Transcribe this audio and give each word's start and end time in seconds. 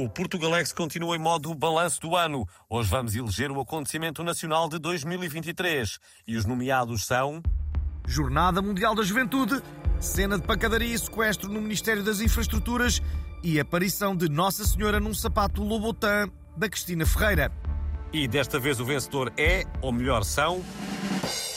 O 0.00 0.08
Portugalex 0.08 0.72
continua 0.72 1.16
em 1.16 1.18
modo 1.18 1.52
balanço 1.56 2.00
do 2.00 2.14
ano. 2.14 2.46
Hoje 2.70 2.88
vamos 2.88 3.16
eleger 3.16 3.50
o 3.50 3.60
acontecimento 3.60 4.22
nacional 4.22 4.68
de 4.68 4.78
2023. 4.78 5.98
E 6.24 6.36
os 6.36 6.44
nomeados 6.44 7.04
são. 7.04 7.42
Jornada 8.06 8.62
Mundial 8.62 8.94
da 8.94 9.02
Juventude, 9.02 9.60
cena 9.98 10.38
de 10.38 10.46
pancadaria 10.46 10.94
e 10.94 10.98
sequestro 10.98 11.48
no 11.52 11.60
Ministério 11.60 12.04
das 12.04 12.20
Infraestruturas 12.20 13.02
e 13.42 13.58
aparição 13.58 14.14
de 14.14 14.28
Nossa 14.28 14.64
Senhora 14.64 15.00
num 15.00 15.12
sapato 15.12 15.64
Lobotan 15.64 16.30
da 16.56 16.68
Cristina 16.68 17.04
Ferreira. 17.04 17.50
E 18.12 18.28
desta 18.28 18.60
vez 18.60 18.78
o 18.78 18.84
vencedor 18.84 19.32
é, 19.36 19.64
ou 19.82 19.90
melhor, 19.90 20.22
são. 20.22 20.62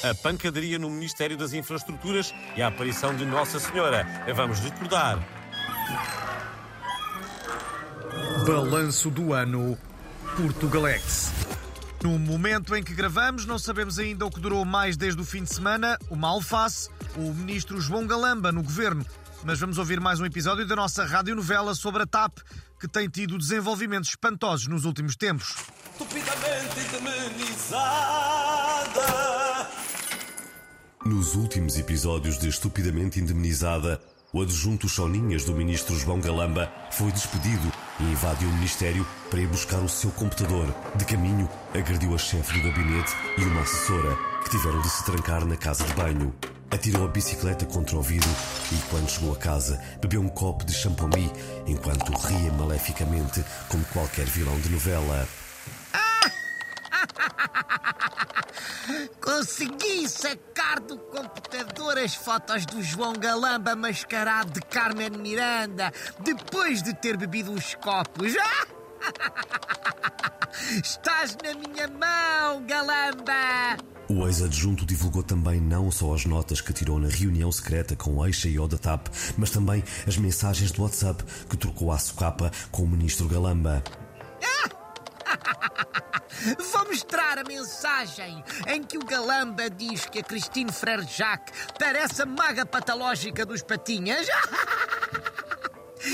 A 0.04 0.16
pancadaria 0.16 0.80
no 0.80 0.90
Ministério 0.90 1.38
das 1.38 1.54
Infraestruturas 1.54 2.34
e 2.58 2.62
a 2.64 2.70
aparição 2.70 3.16
de 3.16 3.24
Nossa 3.24 3.60
Senhora. 3.60 4.04
Vamos 4.34 4.60
recordar. 4.62 5.20
Balanço 8.46 9.12
do 9.12 9.34
ano 9.34 9.78
Portugalex. 10.36 11.32
No 12.04 12.18
momento 12.18 12.76
em 12.76 12.84
que 12.84 12.94
gravamos, 12.94 13.46
não 13.46 13.60
sabemos 13.60 14.00
ainda 14.00 14.26
o 14.26 14.32
que 14.32 14.40
durou 14.40 14.66
mais 14.66 14.98
desde 14.98 15.22
o 15.22 15.26
fim 15.26 15.44
de 15.44 15.54
semana, 15.54 15.98
uma 16.10 16.30
alface, 16.30 16.90
o 17.16 17.34
ministro 17.34 17.80
João 17.80 18.08
Galamba 18.08 18.52
no 18.52 18.64
governo. 18.64 19.06
Mas 19.44 19.60
vamos 19.60 19.78
ouvir 19.78 20.00
mais 20.00 20.20
um 20.20 20.26
episódio 20.26 20.66
da 20.66 20.76
nossa 20.76 21.06
radionovela 21.06 21.76
sobre 21.76 22.02
a 22.02 22.08
TAP, 22.08 22.40
que 22.80 22.88
tem 22.88 23.08
tido 23.08 23.38
desenvolvimentos 23.38 24.10
espantosos 24.10 24.68
nos 24.68 24.86
últimos 24.86 25.16
tempos. 25.16 25.56
Estupidamente 25.92 26.80
indemnizada. 26.80 27.92
Nos 31.06 31.36
últimos 31.36 31.78
episódios 31.78 32.40
de 32.40 32.50
Estupidamente 32.50 33.20
Indemnizada, 33.20 34.02
o 34.34 34.42
adjunto 34.42 34.88
Choninhas 34.90 35.44
do 35.46 35.54
ministro 35.54 35.96
João 35.96 36.20
Galamba 36.20 36.72
foi 36.92 37.12
despedido 37.12 37.72
e 38.02 38.12
invadiu 38.12 38.50
o 38.50 38.54
ministério 38.54 39.06
para 39.30 39.40
ir 39.40 39.48
buscar 39.48 39.80
o 39.80 39.90
seu 39.90 40.12
computador. 40.12 40.74
De 40.96 41.06
caminho, 41.06 41.50
agrediu 41.74 42.14
a 42.14 42.18
chefe 42.18 42.60
do 42.60 42.68
gabinete 42.68 43.16
e 43.38 43.44
uma 43.44 43.62
assessora, 43.62 44.18
que 44.44 44.50
tiveram 44.50 44.82
de 44.82 44.90
se 44.90 45.06
trancar 45.06 45.46
na 45.46 45.56
casa 45.56 45.84
de 45.84 45.94
banho. 45.94 46.34
Atirou 46.70 47.06
a 47.06 47.08
bicicleta 47.08 47.66
contra 47.66 47.98
o 47.98 48.02
vidro 48.02 48.30
e, 48.72 48.76
quando 48.90 49.10
chegou 49.10 49.34
a 49.34 49.38
casa, 49.38 49.82
bebeu 50.02 50.22
um 50.22 50.30
copo 50.30 50.66
de 50.66 50.74
champomy 50.74 51.32
enquanto 51.68 52.14
ria 52.14 52.52
maleficamente 52.54 53.44
como 53.68 53.84
qualquer 53.86 54.26
vilão 54.26 54.58
de 54.62 54.70
novela. 54.70 55.28
Consegui 59.42 60.08
sacar 60.08 60.80
do 60.80 61.00
computador 61.00 61.98
as 61.98 62.14
fotos 62.14 62.64
do 62.64 62.80
João 62.84 63.14
Galamba 63.14 63.76
mascarado 63.76 64.52
de 64.52 64.62
Carmen 64.62 65.10
Miranda 65.10 65.92
depois 66.20 66.84
de 66.84 66.94
ter 66.94 67.18
bebido 67.18 67.52
uns 67.52 67.74
copos. 67.74 68.36
Estás 70.84 71.36
na 71.44 71.56
minha 71.56 71.88
mão, 71.88 72.64
Galamba! 72.68 73.80
O 74.08 74.28
ex-adjunto 74.28 74.86
divulgou 74.86 75.24
também 75.24 75.60
não 75.60 75.90
só 75.90 76.14
as 76.14 76.24
notas 76.24 76.62
que 76.62 76.72
tirou 76.72 77.00
na 77.00 77.10
reunião 77.10 77.52
secreta 77.52 77.96
com 77.96 78.18
o 78.18 78.24
Eixa 78.24 78.48
e 78.48 78.60
o 78.60 78.68
da 78.68 78.78
TAP, 78.78 79.08
mas 79.40 79.50
também 79.50 79.84
as 80.06 80.18
mensagens 80.18 80.72
do 80.72 80.84
WhatsApp 80.84 81.24
que 81.50 81.58
trocou 81.58 81.92
à 81.92 81.98
socapa 81.98 82.52
com 82.70 82.84
o 82.84 82.88
ministro 82.88 83.28
Galamba. 83.28 83.84
Vou 86.72 86.86
mostrar 86.86 87.38
a 87.38 87.44
mensagem 87.44 88.44
em 88.68 88.84
que 88.84 88.98
o 88.98 89.06
Galamba 89.06 89.70
diz 89.70 90.06
que 90.06 90.20
a 90.20 90.24
Christine 90.24 90.72
Frere 90.72 91.06
Jacques 91.06 91.54
parece 91.78 92.22
a 92.22 92.26
maga 92.26 92.66
patológica 92.66 93.46
dos 93.46 93.62
patinhas. 93.62 94.28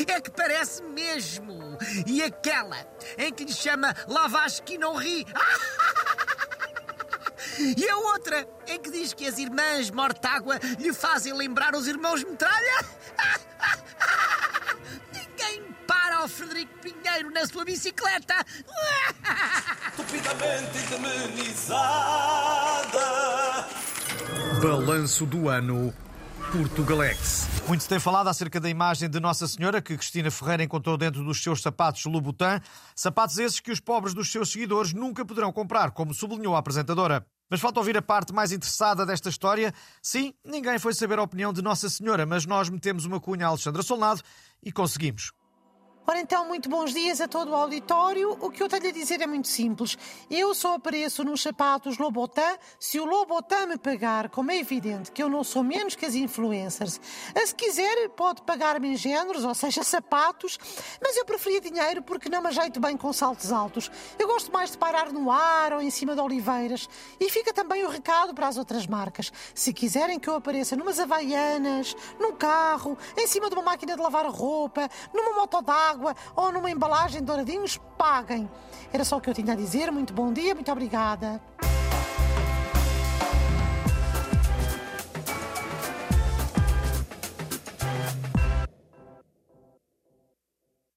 É 0.05 0.19
que 0.19 0.29
parece 0.29 0.83
mesmo. 0.83 1.77
E 2.05 2.21
aquela 2.21 2.75
em 3.17 3.33
que 3.33 3.45
lhe 3.45 3.53
chama 3.53 3.95
Lavage 4.05 4.61
que 4.61 4.77
não 4.77 4.95
ri. 4.95 5.25
E 7.59 7.89
a 7.89 7.97
outra 7.97 8.47
em 8.67 8.79
que 8.79 8.91
diz 8.91 9.13
que 9.13 9.25
as 9.25 9.39
irmãs 9.39 9.89
Mortágua 9.89 10.59
lhe 10.77 10.93
fazem 10.93 11.33
lembrar 11.33 11.73
os 11.75 11.87
irmãos 11.87 12.23
Metralha. 12.23 12.85
Ninguém 15.11 15.63
para 15.87 16.17
ao 16.17 16.27
Frederico 16.27 16.77
Pinheiro 16.79 17.31
na 17.31 17.47
sua 17.47 17.65
bicicleta. 17.65 18.35
Estupidamente 19.97 20.77
indemnizada. 20.93 21.67
Balanço 24.61 25.25
do 25.25 25.49
ano 25.49 25.91
Portugalex. 26.51 27.47
Muito 27.67 27.81
se 27.81 27.89
tem 27.89 27.99
falado 27.99 28.27
acerca 28.27 28.59
da 28.59 28.69
imagem 28.69 29.09
de 29.09 29.19
Nossa 29.19 29.47
Senhora 29.47 29.81
que 29.81 29.97
Cristina 29.97 30.29
Ferreira 30.29 30.63
encontrou 30.63 30.97
dentro 30.97 31.23
dos 31.23 31.41
seus 31.41 31.63
sapatos 31.63 32.05
Louboutin, 32.05 32.61
sapatos 32.95 33.39
esses 33.39 33.59
que 33.59 33.71
os 33.71 33.79
pobres 33.79 34.13
dos 34.13 34.31
seus 34.31 34.51
seguidores 34.51 34.93
nunca 34.93 35.25
poderão 35.25 35.51
comprar, 35.51 35.89
como 35.89 36.13
sublinhou 36.13 36.55
a 36.55 36.59
apresentadora. 36.59 37.25
Mas 37.49 37.59
falta 37.59 37.79
ouvir 37.79 37.97
a 37.97 38.01
parte 38.01 38.31
mais 38.31 38.51
interessada 38.51 39.03
desta 39.03 39.29
história. 39.29 39.73
Sim, 39.99 40.31
ninguém 40.45 40.77
foi 40.77 40.93
saber 40.93 41.17
a 41.17 41.23
opinião 41.23 41.51
de 41.51 41.63
Nossa 41.63 41.89
Senhora, 41.89 42.23
mas 42.23 42.45
nós 42.45 42.69
metemos 42.69 43.03
uma 43.05 43.19
cunha 43.19 43.47
a 43.47 43.49
Alexandra 43.49 43.81
Solnado 43.81 44.21
e 44.61 44.71
conseguimos. 44.71 45.31
Ora 46.09 46.21
então, 46.21 46.47
muito 46.47 46.69
bons 46.69 46.93
dias 46.93 47.19
a 47.19 47.27
todo 47.27 47.51
o 47.51 47.53
auditório. 47.53 48.37
O 48.39 48.49
que 48.49 48.63
eu 48.63 48.69
tenho 48.69 48.87
a 48.87 48.91
dizer 48.91 49.19
é 49.19 49.27
muito 49.27 49.49
simples. 49.49 49.97
Eu 50.31 50.55
só 50.55 50.75
apareço 50.75 51.21
nos 51.21 51.41
sapatos 51.41 51.97
Lobotan 51.97 52.57
se 52.79 52.97
o 52.97 53.03
Lobotan 53.03 53.65
me 53.65 53.77
pagar, 53.77 54.29
como 54.29 54.49
é 54.49 54.57
evidente 54.57 55.11
que 55.11 55.21
eu 55.21 55.27
não 55.27 55.43
sou 55.43 55.61
menos 55.65 55.97
que 55.97 56.05
as 56.05 56.15
influencers. 56.15 57.01
Se 57.45 57.53
quiser, 57.53 58.07
pode 58.11 58.41
pagar-me 58.43 58.87
em 58.87 58.95
géneros, 58.95 59.43
ou 59.43 59.53
seja, 59.53 59.83
sapatos, 59.83 60.57
mas 61.03 61.17
eu 61.17 61.25
preferia 61.25 61.59
dinheiro 61.59 62.01
porque 62.01 62.29
não 62.29 62.41
me 62.41 62.47
ajeito 62.47 62.79
bem 62.79 62.95
com 62.95 63.11
saltos 63.11 63.51
altos. 63.51 63.91
Eu 64.17 64.29
gosto 64.29 64.49
mais 64.49 64.71
de 64.71 64.77
parar 64.77 65.11
no 65.11 65.29
ar 65.29 65.73
ou 65.73 65.81
em 65.81 65.89
cima 65.89 66.15
de 66.15 66.21
oliveiras. 66.21 66.87
E 67.19 67.29
fica 67.29 67.51
também 67.51 67.83
o 67.83 67.89
recado 67.89 68.33
para 68.33 68.47
as 68.47 68.55
outras 68.55 68.87
marcas. 68.87 69.29
Se 69.53 69.73
quiserem 69.73 70.17
que 70.17 70.29
eu 70.29 70.35
apareça 70.35 70.73
numas 70.73 71.01
havaianas, 71.01 71.93
num 72.17 72.31
carro, 72.31 72.97
em 73.17 73.27
cima 73.27 73.49
de 73.49 73.55
uma 73.55 73.63
máquina 73.63 73.93
de 73.93 74.01
lavar 74.01 74.25
roupa, 74.27 74.89
numa 75.13 75.33
moto 75.33 75.61
d'água, 75.61 75.96
água 75.97 76.15
ou 76.35 76.51
numa 76.51 76.69
embalagem 76.69 77.23
douradinhos, 77.23 77.79
paguem. 77.97 78.47
Era 78.93 79.03
só 79.03 79.17
o 79.17 79.21
que 79.21 79.29
eu 79.29 79.33
tinha 79.33 79.53
a 79.53 79.55
dizer. 79.55 79.91
Muito 79.91 80.13
bom 80.13 80.31
dia, 80.31 80.53
muito 80.53 80.71
obrigada. 80.71 81.41